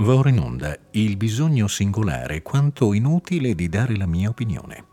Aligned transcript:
Va 0.00 0.14
ora 0.14 0.28
in 0.28 0.38
onda 0.38 0.78
il 0.92 1.16
bisogno 1.16 1.66
singolare 1.66 2.40
quanto 2.40 2.92
inutile 2.92 3.56
di 3.56 3.68
dare 3.68 3.96
la 3.96 4.06
mia 4.06 4.28
opinione. 4.28 4.84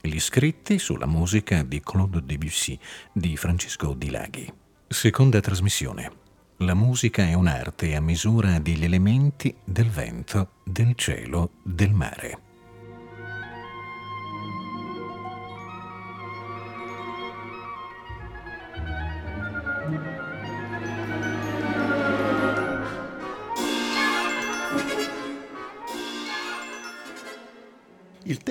Gli 0.00 0.18
scritti 0.18 0.80
sulla 0.80 1.06
musica 1.06 1.62
di 1.62 1.80
Claude 1.80 2.24
Debussy 2.24 2.76
di 3.12 3.36
Francesco 3.36 3.94
Di 3.94 4.10
Laghi. 4.10 4.52
Seconda 4.88 5.38
trasmissione. 5.38 6.10
La 6.58 6.74
musica 6.74 7.22
è 7.22 7.34
un'arte 7.34 7.94
a 7.94 8.00
misura 8.00 8.58
degli 8.58 8.82
elementi 8.82 9.54
del 9.64 9.90
vento, 9.90 10.54
del 10.64 10.94
cielo, 10.96 11.52
del 11.62 11.92
mare. 11.92 12.47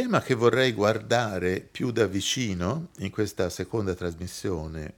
Tema 0.08 0.22
che 0.22 0.36
vorrei 0.36 0.72
guardare 0.72 1.60
più 1.60 1.92
da 1.92 2.08
vicino 2.08 2.92
in 3.00 3.10
questa 3.10 3.50
seconda 3.50 3.94
trasmissione 3.94 4.94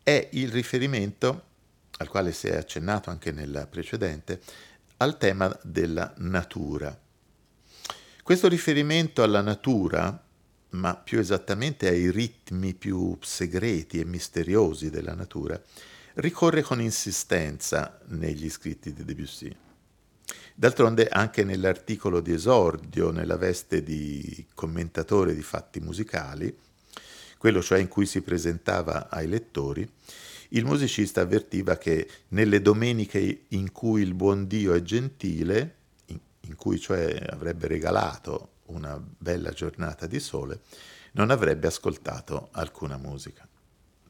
è 0.00 0.28
il 0.34 0.48
riferimento, 0.48 1.42
al 1.96 2.06
quale 2.06 2.30
si 2.30 2.46
è 2.46 2.54
accennato 2.54 3.10
anche 3.10 3.32
nella 3.32 3.66
precedente, 3.66 4.40
al 4.98 5.18
tema 5.18 5.52
della 5.64 6.14
natura. 6.18 6.96
Questo 8.22 8.46
riferimento 8.46 9.24
alla 9.24 9.40
natura, 9.40 10.24
ma 10.68 10.94
più 10.94 11.18
esattamente 11.18 11.88
ai 11.88 12.08
ritmi 12.12 12.74
più 12.74 13.18
segreti 13.20 13.98
e 13.98 14.04
misteriosi 14.04 14.88
della 14.88 15.14
natura, 15.14 15.60
ricorre 16.14 16.62
con 16.62 16.80
insistenza 16.80 17.98
negli 18.04 18.48
scritti 18.48 18.92
di 18.92 19.04
Debussy. 19.04 19.56
D'altronde 20.54 21.08
anche 21.08 21.44
nell'articolo 21.44 22.20
di 22.20 22.32
esordio, 22.32 23.10
nella 23.10 23.36
veste 23.36 23.82
di 23.82 24.46
commentatore 24.54 25.34
di 25.34 25.42
fatti 25.42 25.80
musicali, 25.80 26.54
quello 27.38 27.62
cioè 27.62 27.78
in 27.78 27.88
cui 27.88 28.06
si 28.06 28.20
presentava 28.20 29.08
ai 29.08 29.26
lettori, 29.26 29.88
il 30.50 30.64
musicista 30.64 31.22
avvertiva 31.22 31.76
che 31.76 32.08
nelle 32.28 32.60
domeniche 32.60 33.44
in 33.48 33.72
cui 33.72 34.02
il 34.02 34.14
buon 34.14 34.46
Dio 34.46 34.74
è 34.74 34.82
gentile, 34.82 35.76
in, 36.06 36.54
cui 36.56 36.78
cioè 36.78 37.26
avrebbe 37.30 37.66
regalato 37.66 38.50
una 38.66 39.00
bella 39.00 39.50
giornata 39.50 40.06
di 40.06 40.20
sole, 40.20 40.60
non 41.12 41.30
avrebbe 41.30 41.66
ascoltato 41.66 42.48
alcuna 42.52 42.98
musica. 42.98 43.48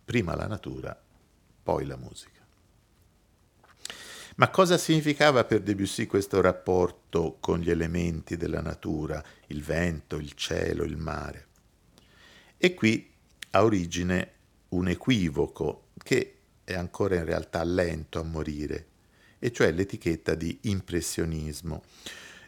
Prima 0.05 0.35
la 0.35 0.47
natura, 0.47 1.01
poi 1.63 1.87
la 1.87 1.97
musica. 1.97 2.32
Ma 4.37 4.49
cosa 4.51 4.79
significava 4.79 5.45
per 5.45 5.61
Debussy 5.61 6.07
questo 6.07 6.41
rapporto 6.41 7.37
con 7.41 7.59
gli 7.61 7.71
elementi 7.71 8.37
della 8.37 8.61
natura, 8.63 9.23
il 9.49 9.63
vento, 9.63 10.17
il 10.17 10.33
cielo, 10.33 10.85
il 10.85 10.97
mare? 10.97 11.47
E 12.57 12.75
qui 12.75 13.11
ha 13.51 13.63
origine 13.63 14.33
un 14.71 14.89
equivoco 14.89 15.89
che 16.03 16.37
è 16.65 16.75
ancora 16.75 17.17
in 17.17 17.25
realtà 17.25 17.63
lento 17.63 18.19
a 18.19 18.23
morire, 18.23 18.87
e 19.39 19.53
cioè 19.53 19.71
l'etichetta 19.73 20.35
di 20.35 20.59
impressionismo, 20.63 21.83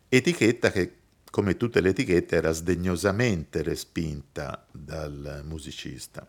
etichetta 0.09 0.71
che 0.71 0.97
come 1.35 1.57
tutte 1.57 1.81
le 1.81 1.89
etichette 1.89 2.37
era 2.37 2.53
sdegnosamente 2.53 3.63
respinta 3.63 4.65
dal 4.71 5.43
musicista. 5.45 6.25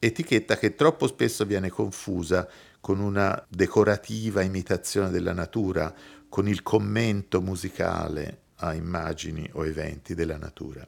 Etichetta 0.00 0.56
che 0.56 0.74
troppo 0.74 1.06
spesso 1.06 1.44
viene 1.44 1.70
confusa 1.70 2.48
con 2.80 3.00
una 3.00 3.44
decorativa 3.48 4.42
imitazione 4.42 5.10
della 5.10 5.32
natura, 5.32 5.94
con 6.28 6.48
il 6.48 6.62
commento 6.62 7.40
musicale 7.40 8.42
a 8.56 8.74
immagini 8.74 9.48
o 9.52 9.64
eventi 9.64 10.14
della 10.14 10.36
natura. 10.36 10.86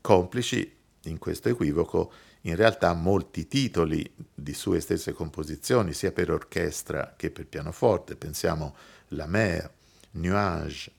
Complici 0.00 0.76
in 1.04 1.18
questo 1.18 1.48
equivoco 1.48 2.12
in 2.42 2.56
realtà 2.56 2.92
molti 2.94 3.46
titoli 3.46 4.10
di 4.34 4.54
sue 4.54 4.80
stesse 4.80 5.12
composizioni, 5.12 5.92
sia 5.92 6.12
per 6.12 6.30
orchestra 6.30 7.14
che 7.16 7.30
per 7.30 7.46
pianoforte. 7.46 8.16
Pensiamo 8.16 8.76
La 9.08 9.26
mer, 9.26 9.70
Nuage, 10.12 10.92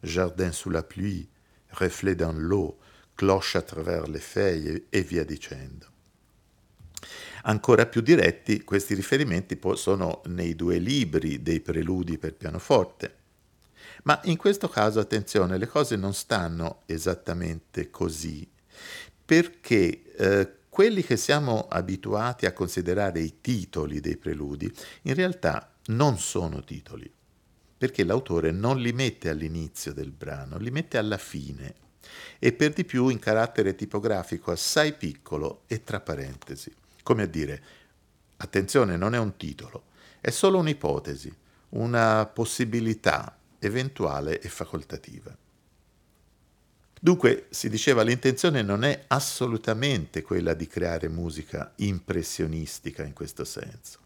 Jardin 0.00 0.52
sous 0.52 0.72
la 0.72 0.82
pluie, 0.82 1.26
Reflet 1.68 2.14
dans 2.14 2.36
l'eau, 2.36 2.78
Cloche 3.16 3.56
à 3.56 3.62
travers 3.62 4.06
les 4.08 4.20
feuilles 4.20 4.86
e 4.90 5.02
via 5.02 5.24
dicendo. 5.24 5.93
Ancora 7.46 7.84
più 7.86 8.00
diretti 8.00 8.64
questi 8.64 8.94
riferimenti 8.94 9.58
sono 9.74 10.22
nei 10.26 10.54
due 10.54 10.78
libri 10.78 11.42
dei 11.42 11.60
preludi 11.60 12.16
per 12.16 12.34
pianoforte. 12.34 13.16
Ma 14.04 14.18
in 14.24 14.36
questo 14.36 14.68
caso, 14.68 14.98
attenzione, 14.98 15.58
le 15.58 15.66
cose 15.66 15.96
non 15.96 16.14
stanno 16.14 16.82
esattamente 16.86 17.90
così, 17.90 18.48
perché 19.24 20.14
eh, 20.14 20.52
quelli 20.70 21.02
che 21.02 21.16
siamo 21.16 21.68
abituati 21.68 22.46
a 22.46 22.52
considerare 22.52 23.20
i 23.20 23.40
titoli 23.40 24.00
dei 24.00 24.16
preludi, 24.16 24.72
in 25.02 25.14
realtà 25.14 25.70
non 25.86 26.18
sono 26.18 26.64
titoli, 26.64 27.10
perché 27.76 28.04
l'autore 28.04 28.52
non 28.52 28.78
li 28.78 28.92
mette 28.92 29.28
all'inizio 29.28 29.92
del 29.92 30.12
brano, 30.12 30.56
li 30.58 30.70
mette 30.70 30.96
alla 30.96 31.18
fine, 31.18 31.74
e 32.38 32.52
per 32.52 32.72
di 32.72 32.84
più 32.84 33.08
in 33.08 33.18
carattere 33.18 33.74
tipografico 33.74 34.50
assai 34.50 34.94
piccolo 34.94 35.62
e 35.66 35.84
tra 35.84 36.00
parentesi. 36.00 36.74
Come 37.04 37.24
a 37.24 37.26
dire, 37.26 37.62
attenzione, 38.38 38.96
non 38.96 39.14
è 39.14 39.18
un 39.18 39.36
titolo, 39.36 39.84
è 40.22 40.30
solo 40.30 40.56
un'ipotesi, 40.56 41.30
una 41.70 42.24
possibilità 42.24 43.36
eventuale 43.58 44.40
e 44.40 44.48
facoltativa. 44.48 45.36
Dunque, 46.98 47.48
si 47.50 47.68
diceva, 47.68 48.02
l'intenzione 48.02 48.62
non 48.62 48.84
è 48.84 49.04
assolutamente 49.08 50.22
quella 50.22 50.54
di 50.54 50.66
creare 50.66 51.08
musica 51.08 51.74
impressionistica 51.76 53.02
in 53.04 53.12
questo 53.12 53.44
senso. 53.44 53.98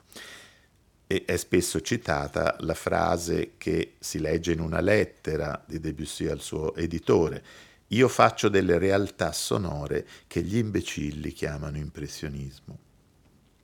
E 1.07 1.25
è 1.25 1.37
spesso 1.37 1.81
citata 1.81 2.57
la 2.61 2.75
frase 2.75 3.53
che 3.59 3.95
si 4.01 4.19
legge 4.19 4.51
in 4.51 4.59
una 4.59 4.81
lettera 4.81 5.63
di 5.65 5.79
Debussy 5.79 6.27
al 6.27 6.41
suo 6.41 6.75
editore, 6.75 7.45
io 7.93 8.09
faccio 8.09 8.49
delle 8.49 8.77
realtà 8.77 9.31
sonore 9.31 10.05
che 10.27 10.43
gli 10.43 10.57
imbecilli 10.57 11.31
chiamano 11.31 11.77
impressionismo. 11.77 12.87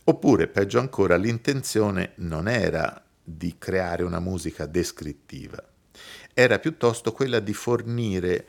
Oppure, 0.06 0.48
peggio 0.48 0.78
ancora, 0.78 1.16
l'intenzione 1.16 2.12
non 2.16 2.46
era 2.46 3.02
di 3.22 3.56
creare 3.56 4.02
una 4.02 4.20
musica 4.20 4.66
descrittiva, 4.66 5.62
era 6.34 6.58
piuttosto 6.58 7.12
quella 7.12 7.40
di 7.40 7.54
fornire 7.54 8.46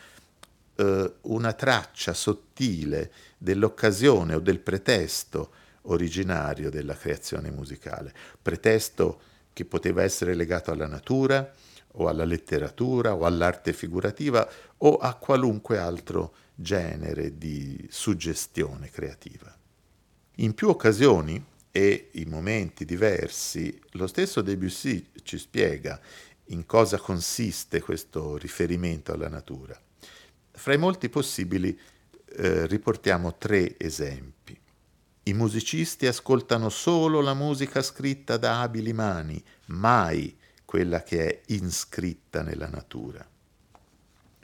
eh, 0.76 1.14
una 1.22 1.54
traccia 1.54 2.14
sottile 2.14 3.12
dell'occasione 3.38 4.36
o 4.36 4.40
del 4.40 4.60
pretesto 4.60 5.52
originario 5.84 6.70
della 6.70 6.96
creazione 6.96 7.52
musicale, 7.52 8.14
pretesto 8.42 9.22
che 9.54 9.64
poteva 9.64 10.04
essere 10.04 10.34
legato 10.34 10.72
alla 10.72 10.88
natura 10.88 11.54
o 11.98 12.10
alla 12.10 12.26
letteratura 12.26 13.14
o 13.14 13.24
all'arte 13.24 13.72
figurativa 13.72 14.46
o 14.80 14.98
a 14.98 15.14
qualunque 15.14 15.78
altro 15.78 16.36
genere 16.54 17.38
di 17.38 17.88
suggestione 17.90 18.90
creativa. 18.90 19.56
In 20.40 20.54
più 20.54 20.68
occasioni 20.68 21.42
e 21.72 22.10
in 22.14 22.30
momenti 22.30 22.84
diversi, 22.84 23.80
lo 23.92 24.06
stesso 24.08 24.42
Debussy 24.42 25.12
ci 25.24 25.38
spiega 25.38 25.98
in 26.50 26.66
cosa 26.66 26.98
consiste 26.98 27.82
questo 27.82 28.36
riferimento 28.36 29.14
alla 29.14 29.30
natura. 29.30 29.80
Fra 30.52 30.74
i 30.74 30.78
molti 30.78 31.08
possibili 31.08 31.78
eh, 32.38 32.66
riportiamo 32.68 33.36
tre 33.36 33.80
esempi. 33.80 34.60
I 35.24 35.34
musicisti 35.34 36.06
ascoltano 36.06 36.68
solo 36.68 37.22
la 37.22 37.34
musica 37.34 37.82
scritta 37.82 38.36
da 38.36 38.60
abili 38.60 38.92
mani, 38.92 39.42
mai 39.68 40.38
quella 40.66 41.02
che 41.02 41.28
è 41.28 41.42
inscritta 41.54 42.42
nella 42.42 42.68
natura. 42.68 43.26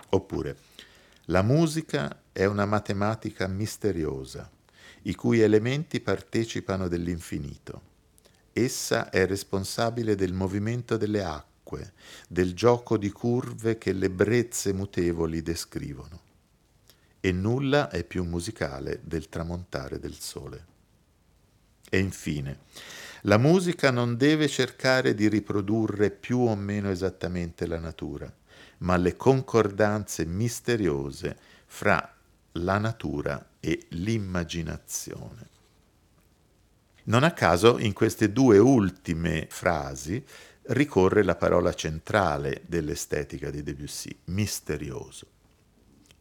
Oppure, 0.09 0.57
la 1.25 1.41
musica 1.41 2.23
è 2.31 2.45
una 2.45 2.65
matematica 2.65 3.47
misteriosa 3.47 4.49
i 5.03 5.15
cui 5.15 5.39
elementi 5.39 5.99
partecipano 5.99 6.87
dell'infinito. 6.87 7.89
Essa 8.53 9.09
è 9.09 9.25
responsabile 9.25 10.15
del 10.15 10.33
movimento 10.33 10.97
delle 10.97 11.23
acque, 11.23 11.93
del 12.27 12.53
gioco 12.53 12.97
di 12.97 13.09
curve 13.09 13.77
che 13.77 13.93
le 13.93 14.09
brezze 14.09 14.73
mutevoli 14.73 15.41
descrivono. 15.41 16.19
E 17.19 17.31
nulla 17.31 17.89
è 17.89 18.03
più 18.03 18.23
musicale 18.23 18.99
del 19.03 19.29
tramontare 19.29 19.99
del 19.99 20.15
sole. 20.15 20.65
E 21.89 21.99
infine, 21.99 22.59
la 23.21 23.37
musica 23.37 23.91
non 23.91 24.17
deve 24.17 24.47
cercare 24.47 25.13
di 25.13 25.27
riprodurre 25.27 26.09
più 26.09 26.39
o 26.39 26.55
meno 26.55 26.89
esattamente 26.89 27.67
la 27.67 27.79
natura, 27.79 28.31
ma 28.79 28.97
le 28.97 29.15
concordanze 29.15 30.25
misteriose 30.25 31.37
fra 31.67 32.15
la 32.53 32.77
natura 32.79 33.45
e 33.61 33.85
l'immaginazione. 33.91 35.47
Non 37.03 37.23
a 37.23 37.31
caso 37.31 37.77
in 37.79 37.93
queste 37.93 38.33
due 38.33 38.57
ultime 38.57 39.47
frasi 39.49 40.23
ricorre 40.63 41.23
la 41.23 41.35
parola 41.35 41.73
centrale 41.73 42.63
dell'estetica 42.67 43.49
di 43.49 43.63
Debussy, 43.63 44.15
misterioso. 44.25 45.27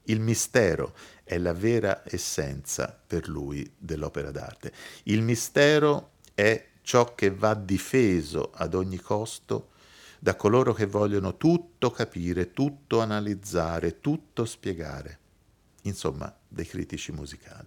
Il 0.04 0.20
mistero 0.20 0.94
è 1.22 1.37
la 1.38 1.52
vera 1.52 2.02
essenza 2.04 2.98
per 3.06 3.28
lui 3.28 3.70
dell'opera 3.76 4.31
d'arte. 4.31 4.72
Il 5.04 5.22
mistero 5.22 6.12
è 6.34 6.69
ciò 6.82 7.14
che 7.14 7.31
va 7.31 7.54
difeso 7.54 8.50
ad 8.52 8.75
ogni 8.75 8.98
costo 8.98 9.70
da 10.19 10.34
coloro 10.34 10.72
che 10.72 10.86
vogliono 10.86 11.36
tutto 11.36 11.90
capire, 11.90 12.52
tutto 12.52 13.00
analizzare, 13.00 14.00
tutto 14.00 14.44
spiegare. 14.44 15.19
Insomma, 15.82 16.35
dei 16.49 16.67
critici 16.67 17.12
musicali. 17.12 17.67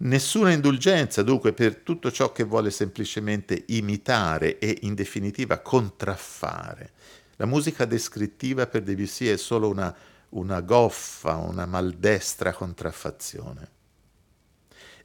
Nessuna 0.00 0.52
indulgenza 0.52 1.24
dunque 1.24 1.52
per 1.52 1.76
tutto 1.78 2.12
ciò 2.12 2.30
che 2.30 2.44
vuole 2.44 2.70
semplicemente 2.70 3.64
imitare 3.68 4.58
e 4.58 4.78
in 4.82 4.94
definitiva 4.94 5.58
contraffare. 5.58 6.92
La 7.36 7.46
musica 7.46 7.84
descrittiva 7.84 8.68
per 8.68 8.82
Debussy 8.82 9.26
è 9.26 9.36
solo 9.36 9.68
una, 9.68 9.92
una 10.30 10.60
goffa, 10.60 11.34
una 11.36 11.66
maldestra 11.66 12.52
contraffazione. 12.52 13.70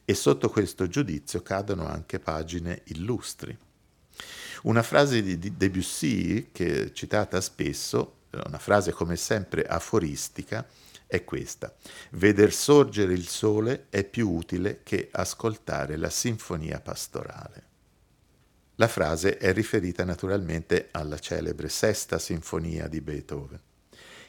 E 0.05 0.13
sotto 0.13 0.49
questo 0.49 0.87
giudizio 0.87 1.41
cadono 1.41 1.87
anche 1.87 2.19
pagine 2.19 2.81
illustri. 2.85 3.57
Una 4.63 4.83
frase 4.83 5.23
di 5.23 5.57
Debussy, 5.57 6.51
che 6.51 6.83
è 6.83 6.91
citata 6.91 7.41
spesso, 7.41 8.17
una 8.45 8.59
frase 8.59 8.91
come 8.91 9.15
sempre 9.15 9.63
aforistica, 9.63 10.65
è 11.13 11.23
questa. 11.23 11.75
Veder 12.11 12.51
sorgere 12.51 13.13
il 13.13 13.27
sole 13.27 13.85
è 13.89 14.03
più 14.03 14.31
utile 14.31 14.79
che 14.81 15.09
ascoltare 15.11 15.95
la 15.95 16.09
sinfonia 16.09 16.79
pastorale. 16.79 17.63
La 18.77 18.87
frase 18.87 19.37
è 19.37 19.53
riferita 19.53 20.03
naturalmente 20.03 20.87
alla 20.89 21.19
celebre 21.19 21.69
sesta 21.69 22.17
sinfonia 22.17 22.87
di 22.87 22.99
Beethoven, 22.99 23.59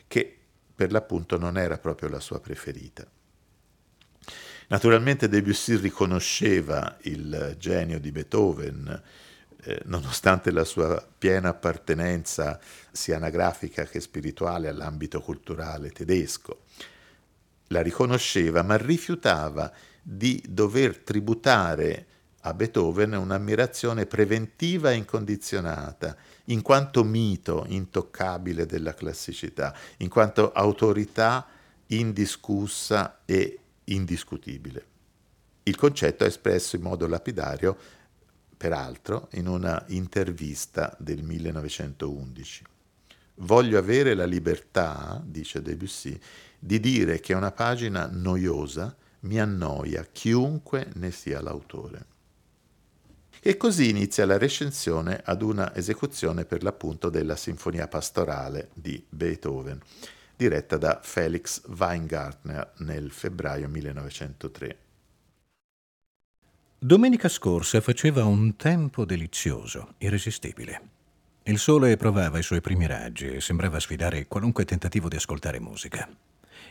che 0.07 0.39
per 0.75 0.93
l'appunto 0.93 1.39
non 1.39 1.57
era 1.57 1.79
proprio 1.79 2.11
la 2.11 2.21
sua 2.21 2.39
preferita. 2.39 3.11
Naturalmente 4.69 5.27
Debussy 5.27 5.77
riconosceva 5.77 6.99
il 7.03 7.57
genio 7.59 7.99
di 7.99 8.13
Beethoven, 8.13 9.03
eh, 9.65 9.81
nonostante 9.87 10.51
la 10.51 10.65
sua 10.65 11.03
piena 11.17 11.49
appartenenza 11.49 12.61
sia 12.93 13.17
anagrafica 13.17 13.85
che 13.85 14.01
spirituale 14.01 14.69
all'ambito 14.69 15.21
culturale 15.21 15.91
tedesco. 15.91 16.65
La 17.69 17.81
riconosceva, 17.81 18.63
ma 18.63 18.77
rifiutava 18.77 19.73
di 20.03 20.43
dover 20.47 20.99
tributare 20.99 22.07
a 22.41 22.53
Beethoven 22.53 23.15
un'ammirazione 23.15 24.05
preventiva 24.05 24.91
e 24.91 24.97
incondizionata, 24.97 26.15
in 26.47 26.61
quanto 26.61 27.03
mito 27.03 27.65
intoccabile 27.69 28.67
della 28.67 28.93
classicità, 28.93 29.75
in 29.99 30.11
quanto 30.11 30.53
autorità 30.53 31.47
indiscussa 31.87 33.23
e 33.25 33.59
indiscutibile. 33.85 34.85
Il 35.63 35.77
concetto 35.77 36.25
è 36.25 36.27
espresso 36.27 36.77
in 36.77 36.83
modo 36.83 37.07
lapidario 37.07 37.79
peraltro, 38.65 39.29
in 39.33 39.47
una 39.47 39.85
intervista 39.89 40.97
del 40.99 41.23
1911. 41.23 42.65
Voglio 43.35 43.77
avere 43.77 44.15
la 44.15 44.25
libertà, 44.25 45.23
dice 45.23 45.61
Debussy, 45.61 46.19
di 46.59 46.81
dire 46.81 47.21
che 47.21 47.35
una 47.35 47.53
pagina 47.53 48.09
noiosa 48.11 48.97
mi 49.21 49.39
annoia 49.39 50.07
chiunque 50.11 50.89
ne 50.95 51.11
sia 51.11 51.43
l'autore. 51.43 52.07
E 53.39 53.59
così 53.59 53.91
inizia 53.91 54.25
la 54.25 54.39
recensione 54.39 55.21
ad 55.23 55.43
una 55.43 55.77
esecuzione 55.77 56.47
per 56.47 56.63
l'appunto 56.63 57.11
della 57.11 57.37
Sinfonia 57.37 57.87
pastorale 57.87 58.71
di 58.73 59.05
Beethoven, 59.07 59.79
diretta 60.35 60.79
da 60.79 61.01
Felix 61.03 61.61
Weingartner 61.67 62.73
nel 62.79 63.11
febbraio 63.11 63.69
1903. 63.69 64.84
Domenica 66.85 67.31
scorsa 67.31 67.81
faceva 67.81 68.27
un 68.27 68.57
tempo 68.57 69.07
delizioso, 69.07 69.95
irresistibile. 69.97 70.83
Il 71.45 71.59
sole 71.59 71.97
provava 71.97 72.39
i 72.39 72.43
suoi 72.43 72.61
primi 72.61 72.87
raggi 72.87 73.25
e 73.25 73.41
sembrava 73.41 73.81
sfidare 73.81 74.27
qualunque 74.27 74.67
tentativo 74.67 75.09
di 75.09 75.17
ascoltare 75.17 75.61
musica. 75.61 76.07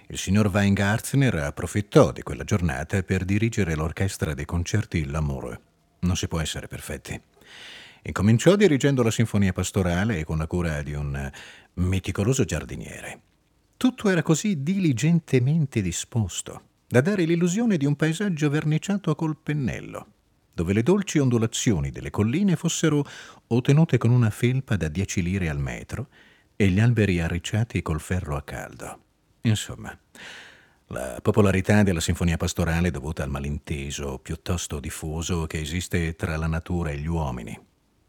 Il 0.05 0.19
signor 0.19 0.51
Weingartner 0.53 1.33
approfittò 1.37 2.11
di 2.11 2.21
quella 2.21 2.43
giornata 2.43 3.01
per 3.01 3.25
dirigere 3.25 3.73
l'orchestra 3.73 4.35
dei 4.35 4.45
concerti 4.45 5.03
L'Amour. 5.05 5.59
Non 6.01 6.15
si 6.15 6.27
può 6.27 6.39
essere 6.39 6.67
perfetti. 6.67 7.19
Incominciò 8.03 8.55
dirigendo 8.55 9.01
la 9.01 9.09
sinfonia 9.09 9.51
pastorale 9.51 10.19
e 10.19 10.25
con 10.25 10.37
la 10.37 10.45
cura 10.45 10.83
di 10.83 10.93
un 10.93 11.31
meticoloso 11.73 12.45
giardiniere. 12.45 13.19
Tutto 13.77 14.09
era 14.09 14.21
così 14.21 14.61
diligentemente 14.61 15.81
disposto 15.81 16.65
da 16.93 17.01
dare 17.01 17.23
l'illusione 17.23 17.77
di 17.77 17.87
un 17.87 17.95
paesaggio 17.95 18.51
verniciato 18.51 19.15
col 19.15 19.35
pennello, 19.35 20.05
dove 20.53 20.73
le 20.73 20.83
dolci 20.83 21.17
ondulazioni 21.17 21.89
delle 21.89 22.11
colline 22.11 22.55
fossero 22.55 23.03
ottenute 23.47 23.97
con 23.97 24.11
una 24.11 24.29
felpa 24.29 24.75
da 24.75 24.89
10 24.89 25.23
lire 25.23 25.49
al 25.49 25.57
metro 25.57 26.09
e 26.55 26.67
gli 26.67 26.79
alberi 26.79 27.19
arricciati 27.19 27.81
col 27.81 27.99
ferro 27.99 28.35
a 28.35 28.43
caldo. 28.43 28.99
Insomma, 29.41 29.97
la 30.89 31.17
popolarità 31.19 31.81
della 31.81 31.99
sinfonia 31.99 32.37
pastorale 32.37 32.89
è 32.89 32.91
dovuta 32.91 33.23
al 33.23 33.31
malinteso 33.31 34.19
piuttosto 34.19 34.79
diffuso 34.79 35.47
che 35.47 35.59
esiste 35.59 36.15
tra 36.15 36.37
la 36.37 36.45
natura 36.45 36.91
e 36.91 36.99
gli 36.99 37.07
uomini. 37.07 37.59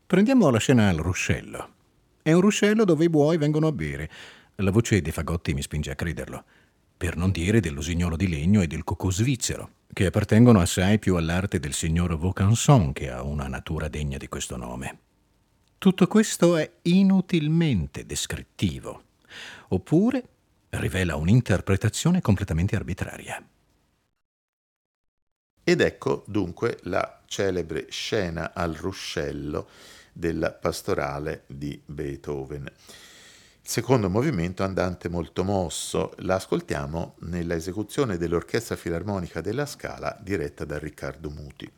Prendiamo 0.05 0.51
la 0.51 0.59
scena 0.59 0.91
al 0.91 0.99
ruscello. 0.99 1.69
È 2.21 2.33
un 2.35 2.41
ruscello 2.43 2.85
dove 2.85 3.05
i 3.05 3.09
buoi 3.09 3.39
vengono 3.39 3.67
a 3.67 3.73
bere. 3.73 4.11
La 4.57 4.71
voce 4.71 5.01
dei 5.01 5.11
fagotti 5.11 5.55
mi 5.55 5.63
spinge 5.63 5.91
a 5.91 5.95
crederlo 5.95 6.45
per 6.97 7.17
non 7.17 7.31
dire 7.31 7.61
dell'usignolo 7.61 8.17
di 8.17 8.29
legno 8.29 8.63
e 8.63 8.67
del 8.67 8.85
cocò 8.85 9.11
svizzero, 9.11 9.71
che 9.93 10.07
appartengono 10.07 10.61
assai 10.61 10.99
più 10.99 11.17
all'arte 11.17 11.61
del 11.61 11.73
signor 11.73 12.17
Vaucanson 12.17 12.93
che 12.93 13.11
a 13.11 13.23
una 13.23 13.47
natura 13.47 13.89
degna 13.89 14.17
di 14.17 14.29
questo 14.29 14.57
nome. 14.57 14.99
Tutto 15.79 16.07
questo 16.07 16.57
è 16.57 16.71
inutilmente 16.83 18.07
descrittivo, 18.07 19.03
oppure 19.69 20.29
rivela 20.71 21.17
un'interpretazione 21.17 22.21
completamente 22.21 22.75
arbitraria. 22.75 23.47
Ed 25.63 25.81
ecco 25.81 26.25
dunque 26.27 26.79
la 26.83 27.23
celebre 27.27 27.87
scena 27.91 28.53
al 28.53 28.75
ruscello 28.75 29.69
della 30.13 30.53
pastorale 30.53 31.45
di 31.47 31.81
Beethoven. 31.85 32.71
Secondo 33.67 34.11
movimento 34.11 34.63
andante 34.63 35.09
molto 35.09 35.43
mosso, 35.43 36.13
l'ascoltiamo 36.19 37.15
nella 37.21 37.55
esecuzione 37.55 38.19
dell'Orchestra 38.19 38.77
Filarmonica 38.77 39.41
della 39.41 39.65
Scala 39.65 40.19
diretta 40.21 40.67
da 40.67 40.79
Riccardo 40.79 41.31
Muti. 41.31 41.73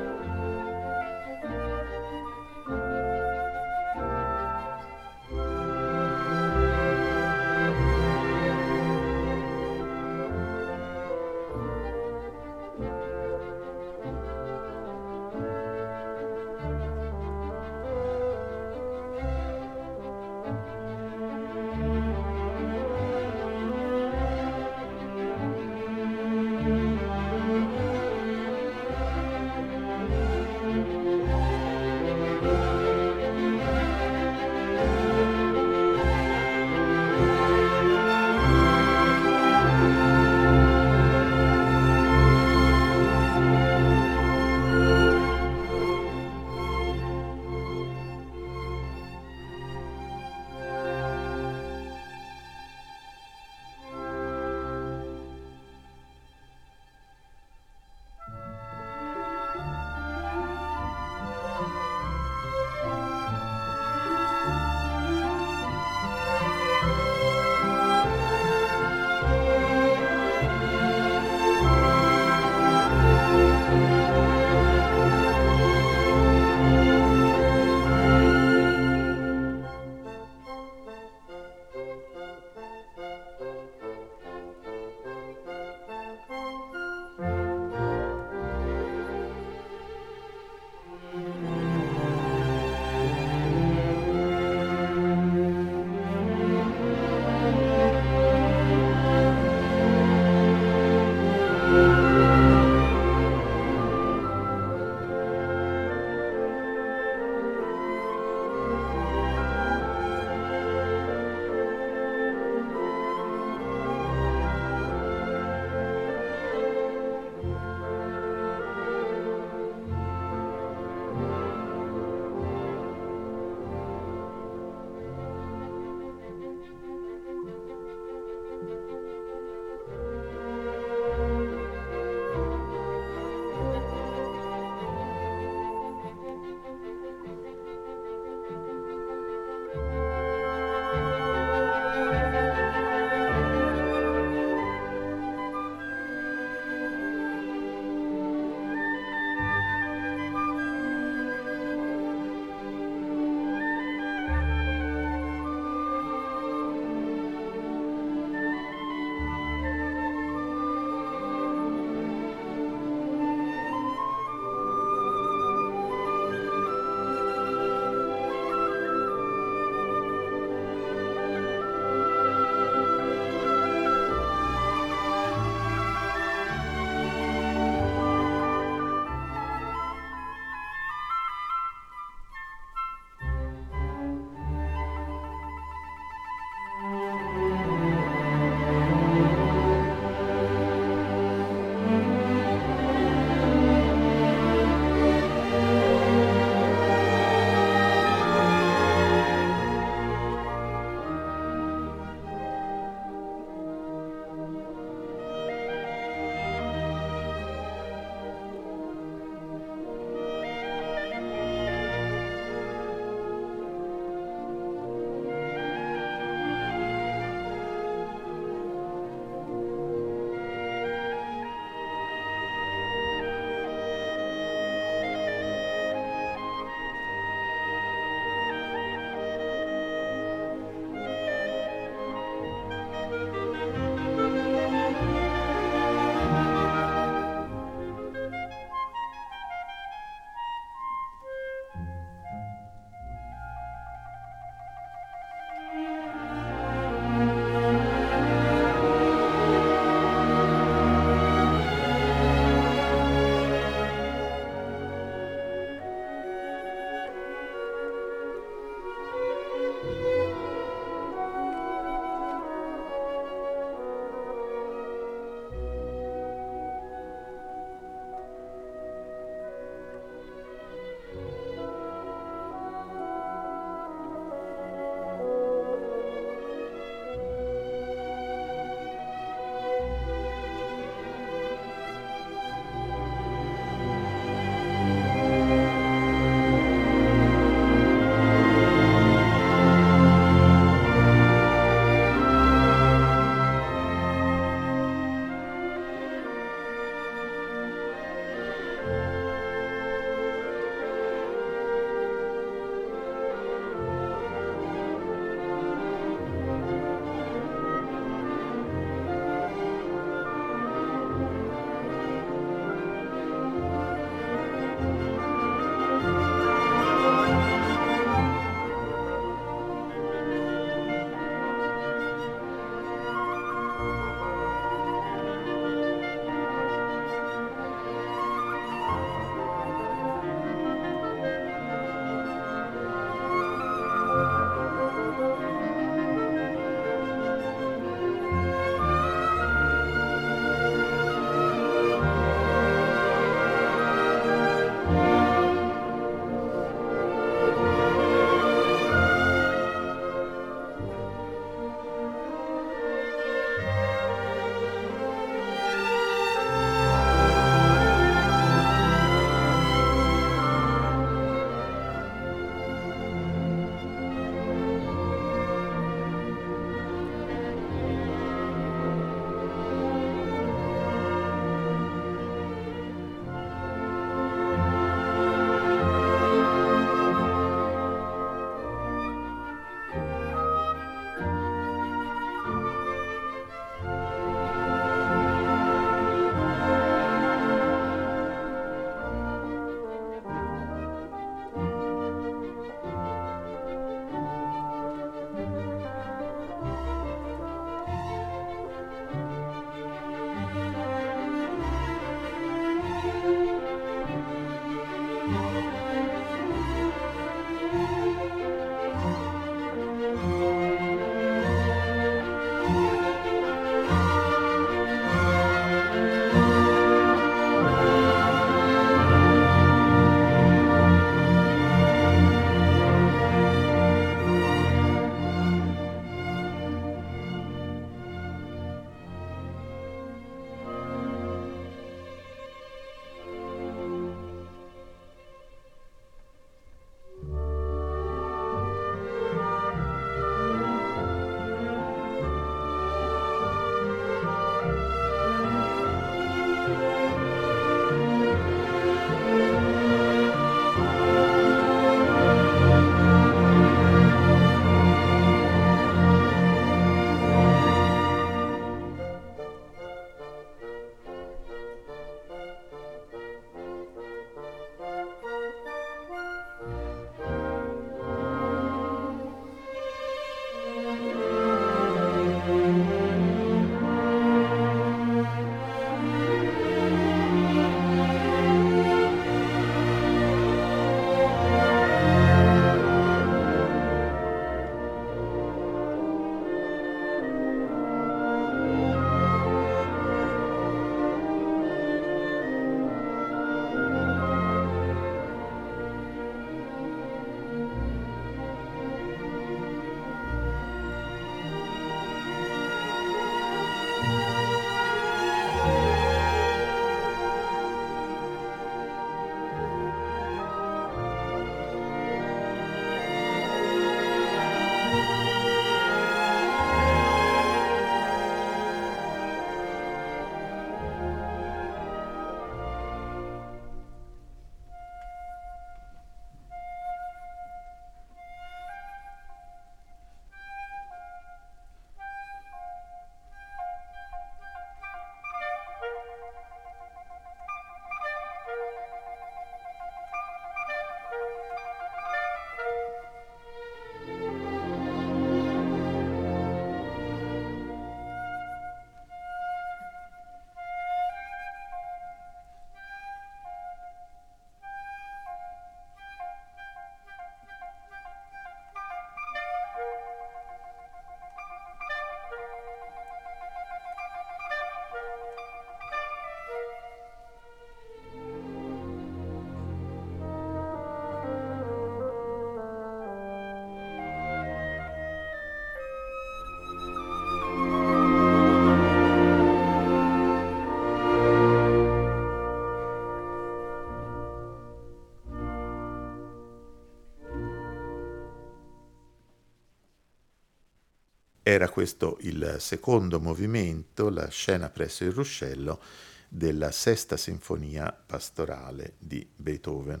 Era 591.50 591.68
questo 591.68 592.16
il 592.20 592.58
secondo 592.60 593.18
movimento, 593.18 594.08
la 594.08 594.28
scena 594.28 594.70
presso 594.70 595.02
il 595.02 595.10
ruscello 595.10 595.80
della 596.28 596.70
sesta 596.70 597.16
sinfonia 597.16 597.92
pastorale 598.06 598.92
di 598.98 599.26
Beethoven. 599.34 600.00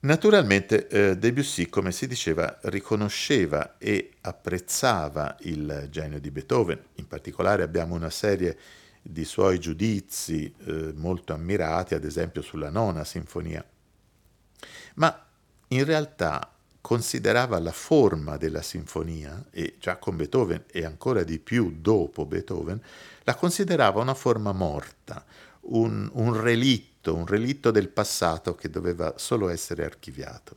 Naturalmente 0.00 0.88
eh, 0.88 1.16
Debussy, 1.16 1.68
come 1.68 1.92
si 1.92 2.08
diceva, 2.08 2.58
riconosceva 2.62 3.78
e 3.78 4.14
apprezzava 4.22 5.36
il 5.42 5.86
genio 5.88 6.18
di 6.18 6.32
Beethoven, 6.32 6.86
in 6.96 7.06
particolare 7.06 7.62
abbiamo 7.62 7.94
una 7.94 8.10
serie 8.10 8.58
di 9.00 9.24
suoi 9.24 9.60
giudizi 9.60 10.52
eh, 10.64 10.92
molto 10.96 11.32
ammirati, 11.32 11.94
ad 11.94 12.02
esempio 12.02 12.42
sulla 12.42 12.70
nona 12.70 13.04
sinfonia, 13.04 13.64
ma 14.94 15.26
in 15.68 15.84
realtà 15.84 16.54
considerava 16.80 17.58
la 17.58 17.72
forma 17.72 18.36
della 18.36 18.62
sinfonia, 18.62 19.46
e 19.50 19.76
già 19.78 19.96
con 19.96 20.16
Beethoven 20.16 20.64
e 20.70 20.84
ancora 20.84 21.22
di 21.22 21.38
più 21.38 21.76
dopo 21.78 22.26
Beethoven, 22.26 22.80
la 23.24 23.34
considerava 23.34 24.00
una 24.00 24.14
forma 24.14 24.52
morta, 24.52 25.24
un, 25.62 26.08
un 26.14 26.40
relitto, 26.40 27.14
un 27.14 27.26
relitto 27.26 27.70
del 27.70 27.88
passato 27.88 28.54
che 28.54 28.70
doveva 28.70 29.14
solo 29.16 29.48
essere 29.48 29.84
archiviato. 29.84 30.56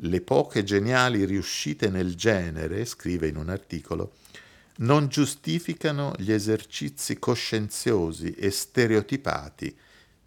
Le 0.00 0.20
poche 0.20 0.62
geniali 0.62 1.24
riuscite 1.24 1.88
nel 1.88 2.14
genere, 2.16 2.84
scrive 2.84 3.28
in 3.28 3.36
un 3.36 3.48
articolo, 3.48 4.12
non 4.78 5.08
giustificano 5.08 6.12
gli 6.18 6.30
esercizi 6.30 7.18
coscienziosi 7.18 8.32
e 8.32 8.50
stereotipati 8.50 9.74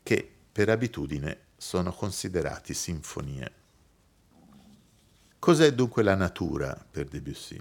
che 0.02 0.28
per 0.52 0.70
abitudine 0.70 1.38
sono 1.56 1.94
considerati 1.94 2.74
sinfonie. 2.74 3.59
Cos'è 5.40 5.72
dunque 5.72 6.04
la 6.04 6.16
natura 6.16 6.86
per 6.92 7.06
Debussy? 7.08 7.58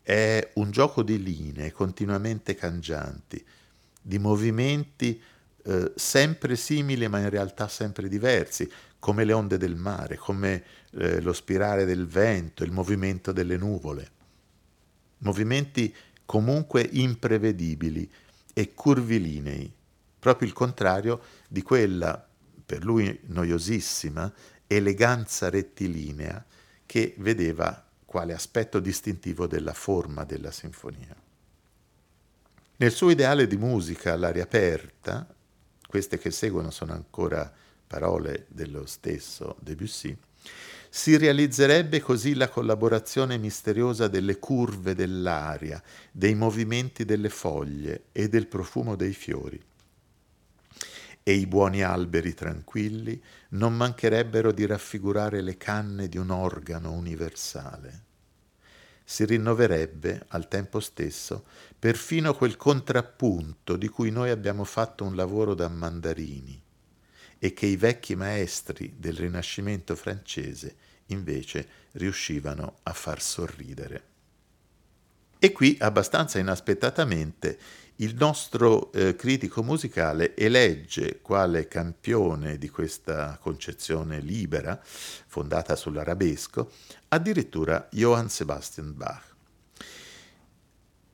È 0.00 0.52
un 0.54 0.70
gioco 0.70 1.02
di 1.02 1.20
linee 1.20 1.72
continuamente 1.72 2.54
cangianti, 2.54 3.44
di 4.00 4.18
movimenti 4.20 5.20
eh, 5.64 5.92
sempre 5.96 6.54
simili 6.54 7.08
ma 7.08 7.18
in 7.18 7.28
realtà 7.28 7.66
sempre 7.66 8.08
diversi, 8.08 8.70
come 9.00 9.24
le 9.24 9.32
onde 9.32 9.58
del 9.58 9.74
mare, 9.74 10.16
come 10.16 10.62
eh, 10.92 11.20
lo 11.20 11.32
spirare 11.32 11.84
del 11.84 12.06
vento, 12.06 12.62
il 12.62 12.70
movimento 12.70 13.32
delle 13.32 13.56
nuvole. 13.56 14.10
Movimenti 15.18 15.92
comunque 16.24 16.88
imprevedibili 16.92 18.08
e 18.52 18.74
curvilinei, 18.74 19.70
proprio 20.20 20.46
il 20.46 20.54
contrario 20.54 21.20
di 21.48 21.62
quella, 21.62 22.28
per 22.64 22.84
lui 22.84 23.20
noiosissima, 23.26 24.32
eleganza 24.76 25.50
rettilinea 25.50 26.44
che 26.86 27.14
vedeva 27.18 27.84
quale 28.04 28.32
aspetto 28.32 28.78
distintivo 28.78 29.46
della 29.46 29.72
forma 29.72 30.24
della 30.24 30.50
sinfonia. 30.50 31.14
Nel 32.76 32.92
suo 32.92 33.10
ideale 33.10 33.46
di 33.46 33.56
musica 33.56 34.12
all'aria 34.12 34.44
aperta, 34.44 35.26
queste 35.86 36.18
che 36.18 36.30
seguono 36.30 36.70
sono 36.70 36.92
ancora 36.92 37.52
parole 37.86 38.46
dello 38.48 38.86
stesso 38.86 39.56
Debussy, 39.60 40.16
si 40.90 41.16
realizzerebbe 41.16 42.00
così 42.00 42.34
la 42.34 42.48
collaborazione 42.48 43.36
misteriosa 43.36 44.06
delle 44.06 44.38
curve 44.38 44.94
dell'aria, 44.94 45.82
dei 46.12 46.34
movimenti 46.34 47.04
delle 47.04 47.30
foglie 47.30 48.04
e 48.12 48.28
del 48.28 48.46
profumo 48.46 48.94
dei 48.94 49.12
fiori 49.12 49.60
e 51.26 51.32
i 51.32 51.46
buoni 51.46 51.82
alberi 51.82 52.34
tranquilli 52.34 53.20
non 53.50 53.74
mancherebbero 53.74 54.52
di 54.52 54.66
raffigurare 54.66 55.40
le 55.40 55.56
canne 55.56 56.06
di 56.06 56.18
un 56.18 56.28
organo 56.28 56.92
universale. 56.92 58.02
Si 59.02 59.24
rinnoverebbe 59.24 60.26
al 60.28 60.48
tempo 60.48 60.80
stesso 60.80 61.46
perfino 61.78 62.34
quel 62.34 62.56
contrappunto 62.56 63.76
di 63.76 63.88
cui 63.88 64.10
noi 64.10 64.28
abbiamo 64.28 64.64
fatto 64.64 65.04
un 65.04 65.16
lavoro 65.16 65.54
da 65.54 65.68
mandarini 65.68 66.62
e 67.38 67.52
che 67.54 67.66
i 67.66 67.76
vecchi 67.76 68.14
maestri 68.14 68.94
del 68.98 69.16
Rinascimento 69.16 69.96
francese 69.96 70.76
invece 71.06 71.68
riuscivano 71.92 72.76
a 72.82 72.92
far 72.92 73.22
sorridere. 73.22 74.12
E 75.38 75.52
qui, 75.52 75.76
abbastanza 75.80 76.38
inaspettatamente, 76.38 77.58
il 77.96 78.16
nostro 78.16 78.90
eh, 78.92 79.14
critico 79.14 79.62
musicale 79.62 80.34
elegge 80.36 81.20
quale 81.20 81.68
campione 81.68 82.58
di 82.58 82.68
questa 82.68 83.38
concezione 83.40 84.18
libera, 84.18 84.80
fondata 84.82 85.76
sull'arabesco, 85.76 86.72
addirittura 87.08 87.88
Johann 87.92 88.26
Sebastian 88.26 88.96
Bach. 88.96 89.32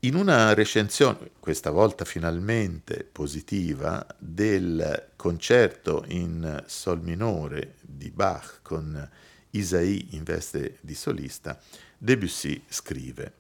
In 0.01 0.14
una 0.14 0.55
recensione, 0.55 1.33
questa 1.38 1.71
volta 1.71 2.07
finalmente 2.07 3.05
positiva, 3.05 4.07
del 4.16 5.11
concerto 5.16 6.05
in 6.09 6.64
sol 6.66 7.03
minore 7.03 7.75
di 7.83 8.11
Bach 8.11 8.61
con 8.62 9.11
Isaïe 9.51 10.07
in 10.12 10.23
veste 10.23 10.79
di 10.81 10.95
solista, 10.95 11.61
Debussy 11.99 12.62
scrive 12.66 13.39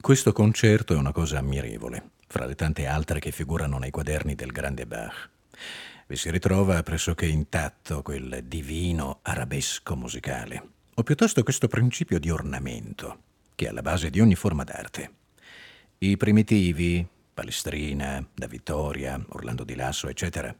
questo 0.00 0.32
concerto 0.32 0.94
è 0.94 0.96
una 0.96 1.12
cosa 1.12 1.38
ammirevole, 1.38 2.12
fra 2.26 2.46
le 2.46 2.54
tante 2.54 2.86
altre 2.86 3.20
che 3.20 3.32
figurano 3.32 3.78
nei 3.78 3.90
quaderni 3.90 4.34
del 4.34 4.50
grande 4.50 4.86
Bach. 4.86 5.28
Vi 6.06 6.16
si 6.16 6.30
ritrova 6.30 6.82
pressoché 6.82 7.26
intatto 7.26 8.00
quel 8.02 8.42
divino 8.46 9.18
arabesco 9.22 9.94
musicale, 9.96 10.68
o 10.94 11.02
piuttosto 11.02 11.42
questo 11.42 11.68
principio 11.68 12.18
di 12.18 12.30
ornamento, 12.30 13.18
che 13.54 13.66
è 13.66 13.68
alla 13.68 13.82
base 13.82 14.08
di 14.08 14.20
ogni 14.20 14.34
forma 14.34 14.64
d'arte. 14.64 15.10
I 15.98 16.16
primitivi, 16.16 17.06
Palestrina, 17.34 18.26
da 18.34 18.46
Vittoria, 18.46 19.22
Orlando 19.28 19.64
di 19.64 19.74
Lasso, 19.74 20.08
eccetera, 20.08 20.54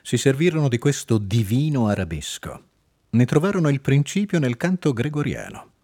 si 0.00 0.16
servirono 0.16 0.68
di 0.68 0.78
questo 0.78 1.18
divino 1.18 1.88
arabesco. 1.88 2.62
Ne 3.10 3.24
trovarono 3.26 3.68
il 3.68 3.82
principio 3.82 4.38
nel 4.38 4.56
canto 4.56 4.94
gregoriano 4.94 5.74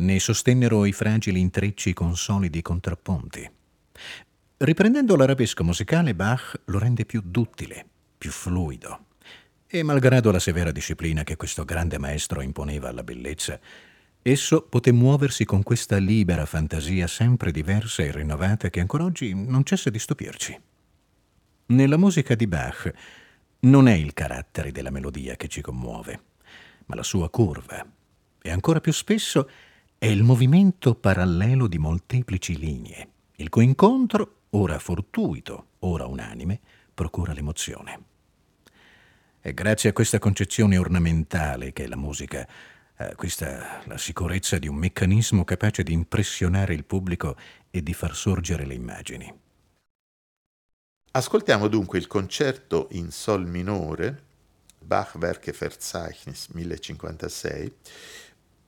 ne 0.00 0.18
sostennero 0.18 0.84
i 0.84 0.92
fragili 0.92 1.38
intrecci 1.38 1.92
con 1.92 2.16
solidi 2.16 2.62
contrapponti. 2.62 3.48
Riprendendo 4.56 5.16
l'arabesco 5.16 5.62
musicale, 5.62 6.14
Bach 6.14 6.60
lo 6.66 6.78
rende 6.78 7.04
più 7.04 7.22
duttile, 7.24 7.86
più 8.18 8.30
fluido. 8.30 9.06
E 9.66 9.82
malgrado 9.82 10.30
la 10.30 10.38
severa 10.38 10.72
disciplina 10.72 11.22
che 11.22 11.36
questo 11.36 11.64
grande 11.64 11.98
maestro 11.98 12.40
imponeva 12.40 12.88
alla 12.88 13.04
bellezza, 13.04 13.60
esso 14.20 14.62
poté 14.62 14.92
muoversi 14.92 15.44
con 15.44 15.62
questa 15.62 15.96
libera 15.98 16.44
fantasia 16.44 17.06
sempre 17.06 17.52
diversa 17.52 18.02
e 18.02 18.10
rinnovata 18.10 18.68
che 18.68 18.80
ancora 18.80 19.04
oggi 19.04 19.32
non 19.32 19.64
cessa 19.64 19.90
di 19.90 19.98
stupirci. 19.98 20.60
Nella 21.66 21.96
musica 21.96 22.34
di 22.34 22.46
Bach 22.46 22.92
non 23.60 23.86
è 23.86 23.94
il 23.94 24.12
carattere 24.12 24.72
della 24.72 24.90
melodia 24.90 25.36
che 25.36 25.48
ci 25.48 25.60
commuove, 25.60 26.20
ma 26.86 26.96
la 26.96 27.02
sua 27.02 27.30
curva. 27.30 27.86
E 28.42 28.50
ancora 28.50 28.80
più 28.80 28.92
spesso 28.92 29.48
è 30.00 30.06
il 30.06 30.22
movimento 30.22 30.94
parallelo 30.94 31.66
di 31.66 31.76
molteplici 31.76 32.56
linee, 32.56 33.08
il 33.36 33.50
cui 33.50 33.64
incontro, 33.64 34.44
ora 34.52 34.78
fortuito, 34.78 35.72
ora 35.80 36.06
unanime, 36.06 36.58
procura 36.94 37.34
l'emozione. 37.34 38.04
È 39.38 39.52
grazie 39.52 39.90
a 39.90 39.92
questa 39.92 40.18
concezione 40.18 40.78
ornamentale 40.78 41.74
che 41.74 41.86
la 41.86 41.98
musica 41.98 42.48
acquista 42.94 43.82
la 43.84 43.98
sicurezza 43.98 44.56
di 44.56 44.68
un 44.68 44.76
meccanismo 44.76 45.44
capace 45.44 45.82
di 45.82 45.92
impressionare 45.92 46.72
il 46.72 46.86
pubblico 46.86 47.36
e 47.68 47.82
di 47.82 47.92
far 47.92 48.14
sorgere 48.14 48.64
le 48.64 48.72
immagini. 48.72 49.30
Ascoltiamo 51.10 51.68
dunque 51.68 51.98
il 51.98 52.06
concerto 52.06 52.88
in 52.92 53.10
Sol 53.10 53.46
minore, 53.46 54.22
Bach 54.78 55.14
Werke 55.16 55.52
Verzeichnis 55.52 56.48
1056, 56.52 57.74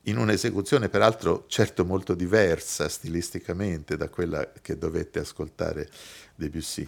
in 0.07 0.19
un'esecuzione 0.19 0.89
peraltro 0.89 1.45
certo 1.47 1.85
molto 1.85 2.15
diversa 2.15 2.89
stilisticamente 2.89 3.97
da 3.97 4.09
quella 4.09 4.51
che 4.61 4.77
dovette 4.77 5.21
ascoltare 5.21 5.89
Debussy. 6.35 6.87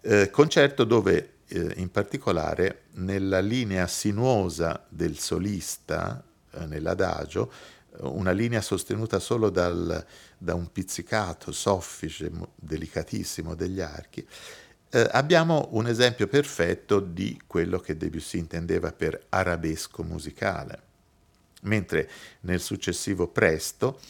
Eh, 0.00 0.30
concerto 0.30 0.84
dove 0.84 1.34
eh, 1.48 1.74
in 1.76 1.90
particolare 1.90 2.84
nella 2.94 3.40
linea 3.40 3.86
sinuosa 3.86 4.84
del 4.88 5.18
solista, 5.18 6.22
eh, 6.52 6.66
nell'adagio, 6.66 7.52
una 7.98 8.32
linea 8.32 8.60
sostenuta 8.60 9.18
solo 9.18 9.48
dal, 9.48 10.04
da 10.36 10.54
un 10.54 10.70
pizzicato 10.70 11.50
soffice, 11.52 12.30
delicatissimo 12.54 13.54
degli 13.54 13.80
archi, 13.80 14.26
eh, 14.90 15.08
abbiamo 15.12 15.68
un 15.72 15.86
esempio 15.86 16.26
perfetto 16.26 17.00
di 17.00 17.40
quello 17.46 17.78
che 17.78 17.96
Debussy 17.96 18.38
intendeva 18.38 18.92
per 18.92 19.26
arabesco 19.30 20.02
musicale 20.02 20.85
mentre 21.62 22.08
nel 22.40 22.60
successivo 22.60 23.28
Presto 23.28 24.00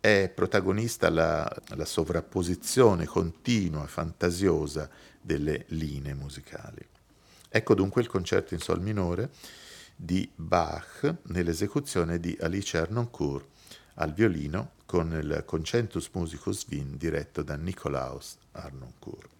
è 0.00 0.30
protagonista 0.32 1.10
la, 1.10 1.50
la 1.74 1.84
sovrapposizione 1.84 3.06
continua, 3.06 3.86
fantasiosa 3.86 4.88
delle 5.20 5.64
linee 5.68 6.14
musicali. 6.14 6.86
Ecco 7.48 7.74
dunque 7.74 8.02
il 8.02 8.08
concerto 8.08 8.54
in 8.54 8.60
sol 8.60 8.80
minore 8.80 9.30
di 9.96 10.30
Bach 10.34 11.14
nell'esecuzione 11.24 12.20
di 12.20 12.36
Alice 12.40 12.76
Arnoncourt 12.76 13.46
al 13.94 14.12
violino 14.12 14.72
con 14.84 15.12
il 15.12 15.42
Concentus 15.44 16.10
Musicus 16.12 16.66
Wien 16.68 16.96
diretto 16.96 17.42
da 17.42 17.56
Nikolaus 17.56 18.36
Arnoncourt. 18.52 19.35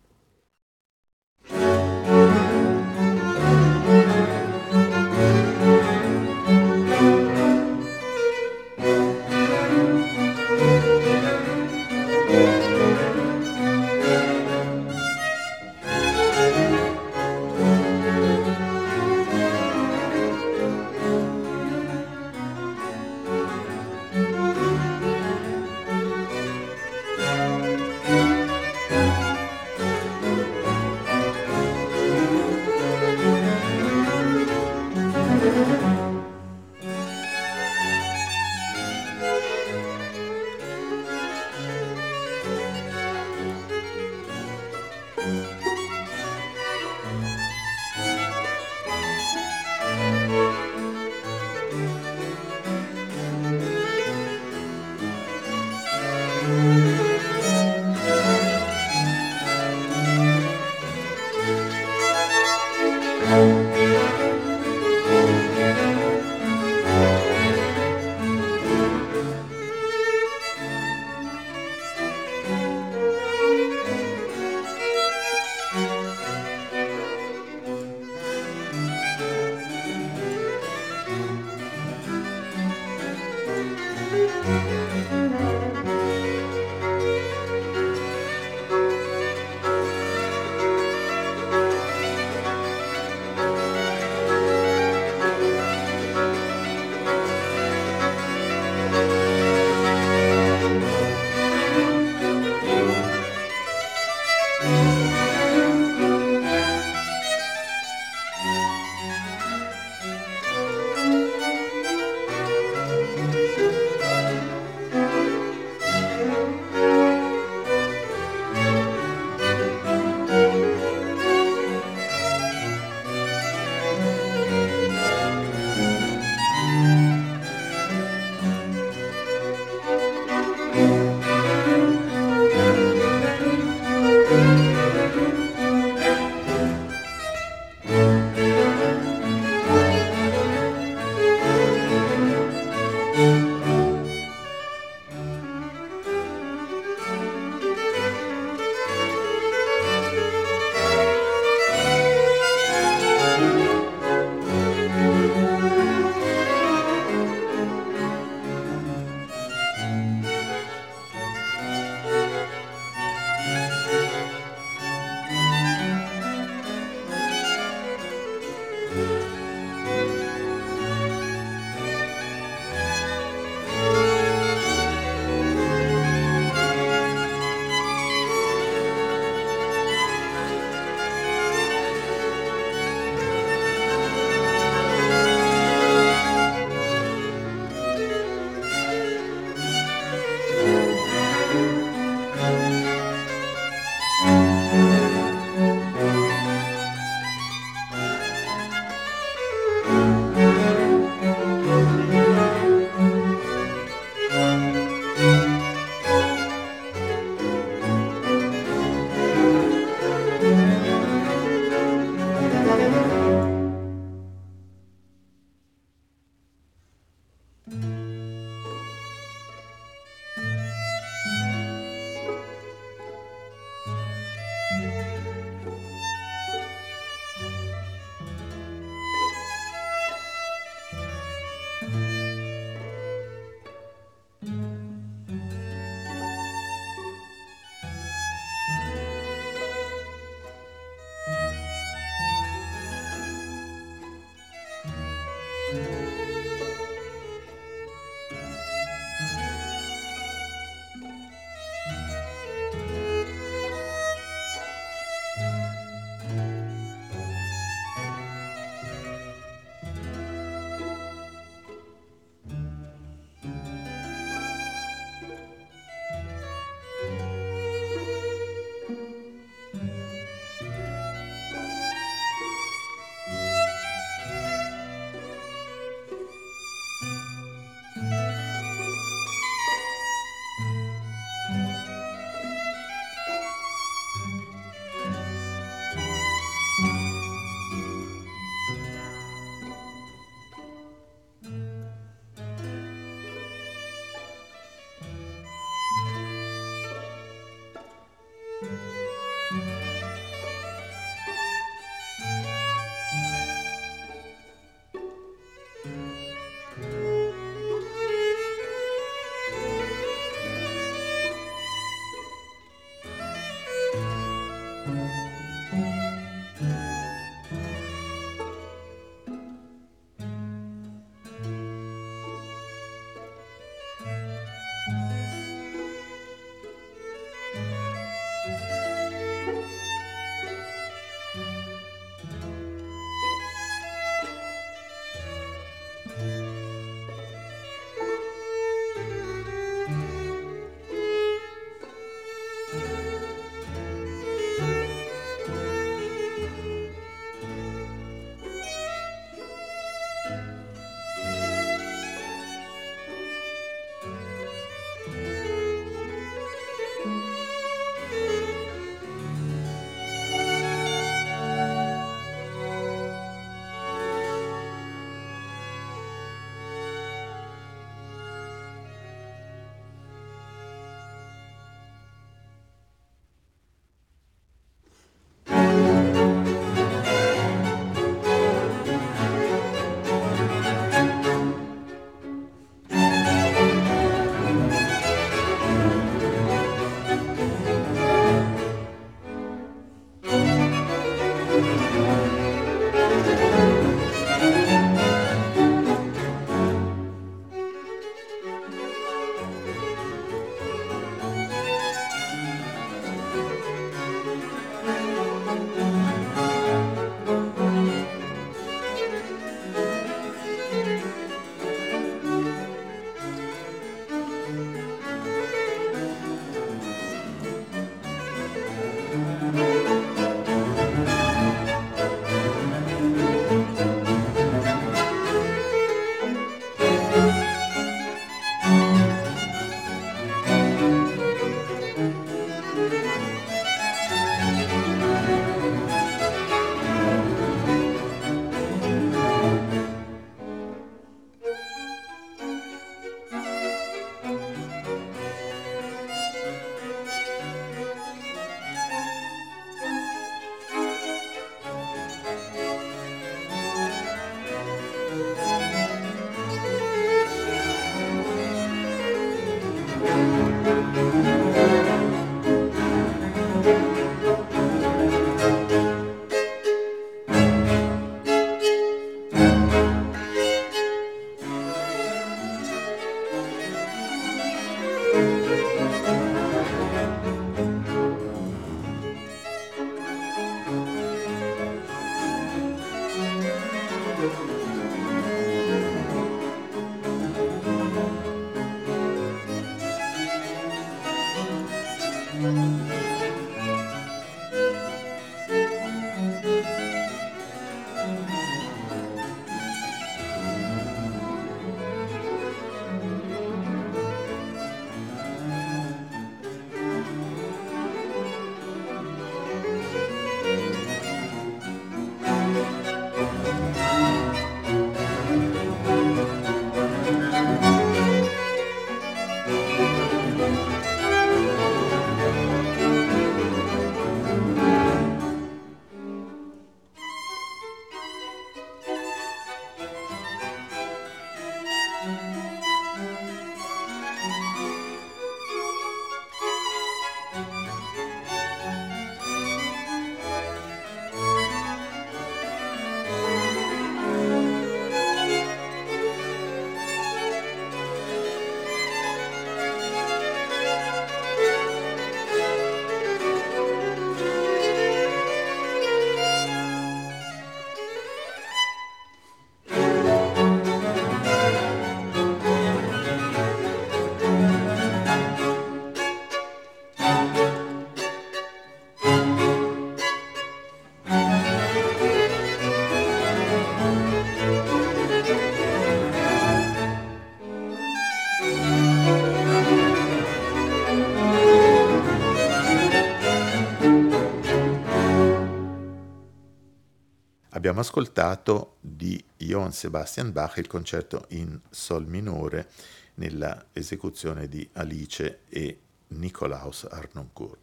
Abbiamo 587.77 587.93
ascoltato 587.93 588.77
di 588.81 589.22
Johann 589.37 589.68
Sebastian 589.68 590.33
Bach 590.33 590.57
il 590.57 590.66
concerto 590.66 591.27
in 591.33 591.61
Sol 591.68 592.07
minore 592.07 592.70
nella 593.16 593.66
esecuzione 593.70 594.49
di 594.49 594.66
Alice 594.72 595.41
e 595.47 595.79
Nikolaus 596.07 596.85
Arnoncourt. 596.91 597.59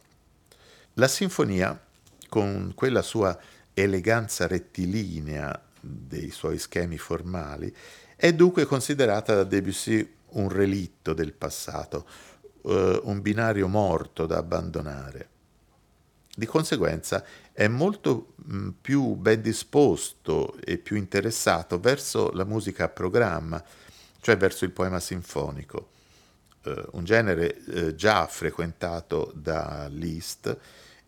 La 0.92 1.08
sinfonia, 1.08 1.76
con 2.28 2.74
quella 2.76 3.02
sua 3.02 3.36
eleganza 3.74 4.46
rettilinea 4.46 5.60
dei 5.80 6.30
suoi 6.30 6.58
schemi 6.58 6.96
formali, 6.96 7.74
è 8.14 8.32
dunque 8.32 8.66
considerata 8.66 9.34
da 9.34 9.42
Debussy 9.42 10.14
un 10.28 10.48
relitto 10.48 11.12
del 11.12 11.32
passato, 11.32 12.06
eh, 12.66 13.00
un 13.02 13.20
binario 13.20 13.66
morto 13.66 14.26
da 14.26 14.36
abbandonare. 14.36 15.30
Di 16.36 16.46
conseguenza 16.46 17.24
è 17.54 17.68
molto 17.68 18.34
mh, 18.34 18.68
più 18.80 19.14
ben 19.14 19.40
disposto 19.40 20.56
e 20.60 20.76
più 20.76 20.96
interessato 20.96 21.78
verso 21.78 22.32
la 22.32 22.44
musica 22.44 22.84
a 22.84 22.88
programma, 22.88 23.62
cioè 24.20 24.36
verso 24.36 24.64
il 24.64 24.72
poema 24.72 24.98
sinfonico, 24.98 25.90
eh, 26.64 26.84
un 26.92 27.04
genere 27.04 27.64
eh, 27.66 27.94
già 27.94 28.26
frequentato 28.26 29.32
da 29.36 29.86
Liszt 29.88 30.58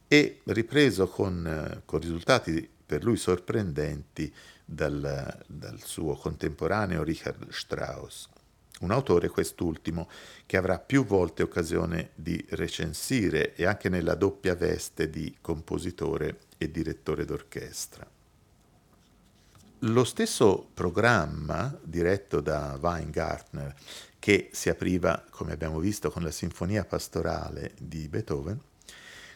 e 0.06 0.40
ripreso 0.44 1.08
con, 1.08 1.44
eh, 1.44 1.82
con 1.84 1.98
risultati 1.98 2.70
per 2.86 3.02
lui 3.02 3.16
sorprendenti 3.16 4.32
dal, 4.64 5.44
dal 5.48 5.80
suo 5.82 6.14
contemporaneo 6.14 7.02
Richard 7.02 7.50
Strauss 7.50 8.28
un 8.80 8.90
autore 8.90 9.28
quest'ultimo 9.28 10.08
che 10.44 10.56
avrà 10.56 10.78
più 10.78 11.04
volte 11.04 11.42
occasione 11.42 12.10
di 12.14 12.44
recensire 12.50 13.54
e 13.54 13.64
anche 13.64 13.88
nella 13.88 14.14
doppia 14.14 14.54
veste 14.54 15.08
di 15.08 15.36
compositore 15.40 16.40
e 16.58 16.70
direttore 16.70 17.24
d'orchestra. 17.24 18.08
Lo 19.80 20.04
stesso 20.04 20.68
programma 20.72 21.78
diretto 21.82 22.40
da 22.40 22.78
Weingartner, 22.80 23.74
che 24.18 24.48
si 24.52 24.68
apriva, 24.68 25.24
come 25.30 25.52
abbiamo 25.52 25.78
visto, 25.78 26.10
con 26.10 26.22
la 26.22 26.30
Sinfonia 26.30 26.84
pastorale 26.84 27.74
di 27.78 28.08
Beethoven, 28.08 28.58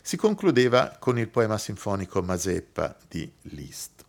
si 0.03 0.17
concludeva 0.17 0.97
con 0.99 1.19
il 1.19 1.29
poema 1.29 1.59
sinfonico 1.59 2.23
Mazeppa 2.23 2.97
di 3.07 3.31
Liszt. 3.43 4.05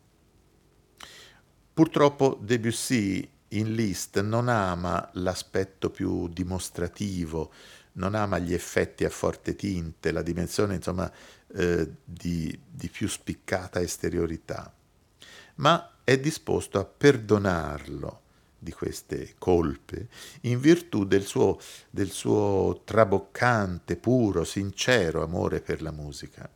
Purtroppo 1.74 2.38
Debussy 2.42 3.30
in 3.54 3.74
Liszt 3.74 4.20
non 4.22 4.48
ama 4.48 5.10
l'aspetto 5.14 5.90
più 5.90 6.28
dimostrativo, 6.28 7.52
non 7.94 8.16
ama 8.16 8.38
gli 8.40 8.54
effetti 8.54 9.04
a 9.04 9.10
forte 9.10 9.56
tinte, 9.56 10.12
la 10.12 10.22
dimensione 10.22 10.76
insomma 10.76 11.12
eh, 11.54 11.90
di, 12.04 12.58
di 12.70 12.90
più 12.90 13.08
spiccata 13.08 13.82
esteriorità, 13.82 14.74
ma 15.56 15.96
è 16.04 16.18
disposto 16.18 16.80
a 16.80 16.86
perdonarlo 16.86 18.20
di 18.58 18.72
queste 18.72 19.34
colpe 19.40 20.08
in 20.42 20.60
virtù 20.60 21.04
del 21.06 21.24
suo, 21.24 21.60
del 21.90 22.12
suo 22.12 22.82
traboccante, 22.86 23.96
puro, 23.98 24.44
sincero 24.44 25.24
amore 25.24 25.62
per 25.62 25.82
la 25.82 25.92
musica. 25.92 26.48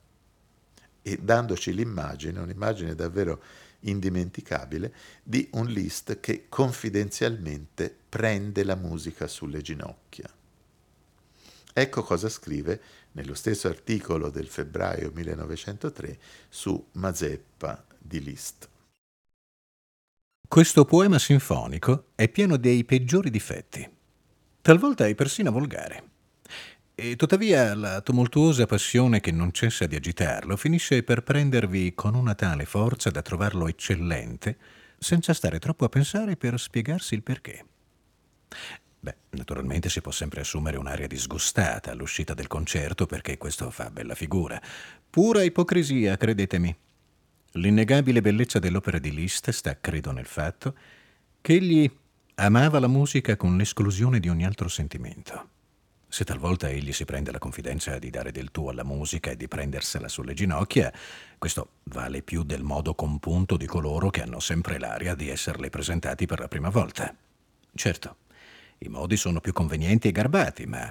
E 1.02 1.18
dandoci 1.22 1.74
l'immagine, 1.74 2.40
un'immagine 2.40 2.96
davvero 2.96 3.42
indimenticabile 3.86 4.94
di 5.24 5.50
un 5.54 5.68
Liszt 5.68 6.20
che 6.20 6.46
confidenzialmente 6.50 7.96
prende 8.10 8.64
la 8.64 8.76
musica 8.76 9.28
sulle 9.28 9.62
ginocchia. 9.62 10.30
Ecco 11.74 12.04
cosa 12.04 12.30
scrive 12.30 12.82
nello 13.14 13.34
stesso 13.34 13.68
articolo 13.68 14.30
del 14.30 14.48
febbraio 14.48 15.12
1903 15.14 16.18
su 16.48 16.88
Mazeppa 16.94 17.86
di 17.98 18.22
Liszt. 18.24 18.70
Questo 20.48 20.86
poema 20.86 21.20
sinfonico 21.20 22.12
è 22.16 22.30
pieno 22.30 22.56
dei 22.56 22.86
peggiori 22.86 23.30
difetti. 23.30 23.90
Talvolta 24.62 25.06
è 25.06 25.16
persino 25.16 25.52
volgare. 25.52 26.15
E 26.98 27.18
tuttavia 27.18 27.76
la 27.76 28.00
tumultuosa 28.00 28.66
passione 28.66 29.20
che 29.20 29.32
non 29.32 29.52
cessa 29.52 29.86
di 29.86 29.98
agitarlo 29.98 30.56
finisce 30.56 31.04
per 31.04 31.24
prendervi 31.24 31.94
con 31.94 32.16
una 32.16 32.36
tale 32.36 32.64
forza 32.64 33.10
da 33.10 33.22
trovarlo 33.22 33.68
eccellente, 33.68 34.58
senza 34.98 35.34
stare 35.34 35.60
troppo 35.60 35.84
a 35.84 35.90
pensare 35.90 36.38
per 36.38 36.58
spiegarsi 36.58 37.14
il 37.14 37.22
perché. 37.22 37.66
Beh, 38.98 39.16
naturalmente 39.32 39.90
si 39.90 40.00
può 40.00 40.14
sempre 40.14 40.40
assumere 40.40 40.78
un'aria 40.78 41.06
disgustata 41.06 41.92
all'uscita 41.92 42.34
del 42.34 42.48
concerto 42.48 43.06
perché 43.06 43.38
questo 43.38 43.70
fa 43.72 43.90
bella 43.92 44.16
figura. 44.16 44.62
Pura 45.10 45.44
ipocrisia, 45.44 46.16
credetemi. 46.16 46.74
L'innegabile 47.52 48.22
bellezza 48.22 48.58
dell'opera 48.58 49.00
di 49.00 49.14
Liszt 49.14 49.50
sta, 49.50 49.78
credo, 49.82 50.12
nel 50.12 50.26
fatto 50.26 50.74
che 51.42 51.56
egli 51.56 51.92
amava 52.36 52.80
la 52.80 52.88
musica 52.88 53.36
con 53.36 53.58
l'esclusione 53.58 54.22
di 54.22 54.30
ogni 54.30 54.46
altro 54.46 54.70
sentimento. 54.70 55.50
Se 56.16 56.24
talvolta 56.24 56.70
egli 56.70 56.94
si 56.94 57.04
prende 57.04 57.30
la 57.30 57.40
confidenza 57.40 58.00
di 58.00 58.10
dare 58.10 58.32
del 58.32 58.50
tuo 58.50 58.70
alla 58.70 58.86
musica 58.86 59.32
e 59.32 59.36
di 59.36 59.50
prendersela 59.50 60.08
sulle 60.08 60.34
ginocchia, 60.34 60.90
questo 61.38 61.72
vale 61.84 62.22
più 62.22 62.44
del 62.44 62.64
modo 62.64 62.96
compunto 62.96 63.58
di 63.58 63.66
coloro 63.66 64.10
che 64.12 64.22
hanno 64.22 64.40
sempre 64.40 64.80
l'aria 64.80 65.14
di 65.14 65.28
esserle 65.28 65.70
presentati 65.70 66.26
per 66.26 66.40
la 66.40 66.48
prima 66.48 66.70
volta. 66.70 67.14
Certo, 67.74 68.16
i 68.78 68.88
modi 68.88 69.18
sono 69.18 69.42
più 69.42 69.52
convenienti 69.52 70.08
e 70.08 70.14
garbati, 70.14 70.66
ma 70.66 70.90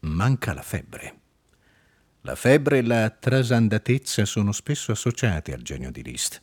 manca 0.00 0.52
la 0.52 0.60
febbre. 0.60 1.18
La 2.20 2.34
febbre 2.34 2.76
e 2.76 2.82
la 2.82 3.08
trasandatezza 3.08 4.26
sono 4.26 4.52
spesso 4.52 4.92
associate 4.92 5.54
al 5.54 5.62
genio 5.62 5.90
di 5.90 6.02
Liszt, 6.02 6.42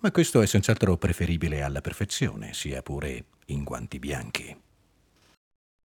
ma 0.00 0.10
questo 0.10 0.42
è 0.42 0.46
senz'altro 0.46 0.98
preferibile 0.98 1.62
alla 1.62 1.80
perfezione, 1.80 2.52
sia 2.52 2.82
pure 2.82 3.24
in 3.46 3.64
guanti 3.64 3.98
bianchi. 3.98 4.63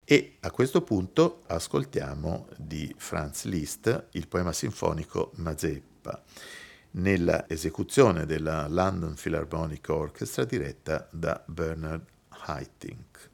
E 0.06 0.36
a 0.41 0.51
questo 0.51 0.82
punto 0.82 1.43
ascoltiamo 1.47 2.49
di 2.58 2.93
Franz 2.97 3.45
Liszt 3.45 4.08
il 4.12 4.28
poema 4.28 4.51
sinfonico 4.51 5.32
Mazeppa, 5.36 6.22
nella 6.91 7.47
esecuzione 7.47 8.26
della 8.26 8.68
London 8.68 9.14
Philharmonic 9.14 9.88
Orchestra 9.88 10.43
diretta 10.43 11.08
da 11.10 11.41
Bernard 11.47 12.06
Haitink. 12.45 13.32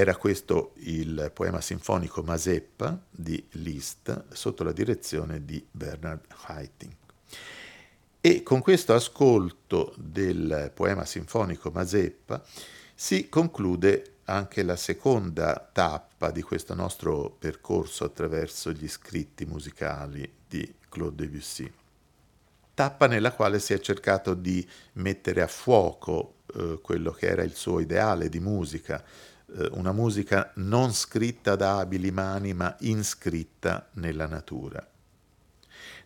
Era 0.00 0.16
questo 0.16 0.72
il 0.76 1.30
poema 1.34 1.60
sinfonico 1.60 2.22
Mazeppa 2.22 2.98
di 3.10 3.46
Liszt 3.50 4.32
sotto 4.32 4.64
la 4.64 4.72
direzione 4.72 5.44
di 5.44 5.62
Bernard 5.70 6.24
Haitink. 6.46 6.96
E 8.18 8.42
con 8.42 8.62
questo 8.62 8.94
ascolto 8.94 9.92
del 9.98 10.72
poema 10.72 11.04
sinfonico 11.04 11.70
Mazeppa 11.70 12.42
si 12.94 13.28
conclude 13.28 14.20
anche 14.24 14.62
la 14.62 14.76
seconda 14.76 15.68
tappa 15.70 16.30
di 16.30 16.40
questo 16.40 16.72
nostro 16.72 17.36
percorso 17.38 18.04
attraverso 18.04 18.72
gli 18.72 18.88
scritti 18.88 19.44
musicali 19.44 20.32
di 20.48 20.76
Claude 20.88 21.26
Debussy. 21.26 21.70
Tappa 22.72 23.06
nella 23.06 23.34
quale 23.34 23.58
si 23.58 23.74
è 23.74 23.80
cercato 23.80 24.32
di 24.32 24.66
mettere 24.94 25.42
a 25.42 25.46
fuoco 25.46 26.36
eh, 26.54 26.78
quello 26.80 27.12
che 27.12 27.26
era 27.26 27.42
il 27.42 27.54
suo 27.54 27.80
ideale 27.80 28.30
di 28.30 28.40
musica, 28.40 29.04
una 29.72 29.92
musica 29.92 30.52
non 30.56 30.92
scritta 30.92 31.56
da 31.56 31.78
abili 31.78 32.10
mani 32.10 32.52
ma 32.54 32.76
inscritta 32.80 33.88
nella 33.94 34.26
natura. 34.26 34.86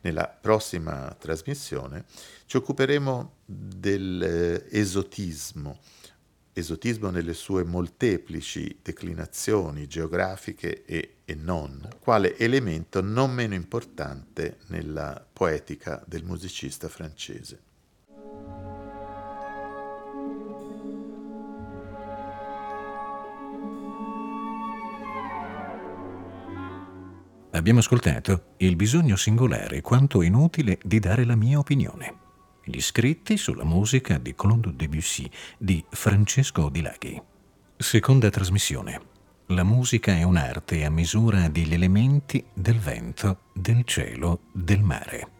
Nella 0.02 0.28
prossima 0.28 1.16
trasmissione 1.18 2.04
ci 2.46 2.58
occuperemo 2.58 3.38
dell'esotismo, 3.44 5.80
esotismo 6.52 7.10
nelle 7.10 7.34
sue 7.34 7.64
molteplici 7.64 8.78
declinazioni 8.82 9.86
geografiche 9.86 10.84
e, 10.84 11.16
e, 11.24 11.34
non, 11.34 11.88
quale 12.00 12.36
elemento 12.36 13.00
non 13.00 13.32
meno 13.32 13.54
importante 13.54 14.58
nella 14.68 15.26
poetica 15.32 16.02
del 16.06 16.24
musicista 16.24 16.88
francese. 16.88 17.72
Abbiamo 27.54 27.78
ascoltato 27.78 28.54
il 28.58 28.74
bisogno 28.74 29.14
singolare 29.14 29.80
quanto 29.80 30.22
inutile 30.22 30.80
di 30.82 30.98
dare 30.98 31.24
la 31.24 31.36
mia 31.36 31.58
opinione. 31.58 32.22
Gli 32.64 32.80
scritti 32.80 33.36
sulla 33.36 33.62
musica 33.62 34.18
di 34.18 34.34
Claude 34.34 34.74
Debussy 34.74 35.30
di 35.56 35.84
Francesco 35.88 36.68
Di 36.68 36.82
Laghi. 36.82 37.22
Seconda 37.76 38.28
trasmissione. 38.28 39.00
La 39.48 39.62
musica 39.62 40.16
è 40.16 40.24
un'arte 40.24 40.84
a 40.84 40.90
misura 40.90 41.48
degli 41.48 41.74
elementi 41.74 42.44
del 42.52 42.80
vento, 42.80 43.42
del 43.52 43.84
cielo, 43.84 44.40
del 44.50 44.82
mare. 44.82 45.33